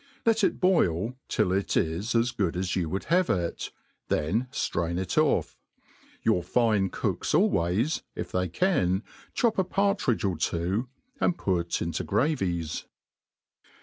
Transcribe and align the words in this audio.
Let 0.25 0.43
it 0.43 0.59
boil 0.59 1.15
till 1.27 1.51
it 1.51 1.77
is 1.77 2.15
as 2.15 2.31
good 2.31 2.57
as 2.57 2.75
you 2.75 2.89
would 2.89 3.03
have 3.03 3.29
it, 3.29 3.71
then 4.07 4.47
ftrain 4.51 4.97
it 4.97 5.09
oiF. 5.11 5.53
Your 6.23 6.41
fine 6.41 6.89
cooks 6.89 7.35
always, 7.35 8.01
if 8.15 8.31
they 8.31 8.47
can, 8.49 9.03
chop 9.35 9.59
a 9.59 9.63
partridge 9.63 10.23
or 10.23 10.37
two, 10.37 10.87
and 11.19 11.37
put 11.37 11.83
into 11.83 12.03
gravies. 12.03 12.87